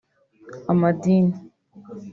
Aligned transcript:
amadini 0.71 1.33